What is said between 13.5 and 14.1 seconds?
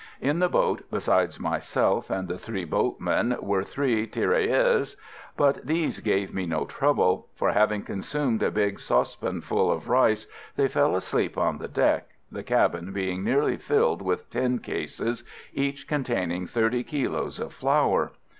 filled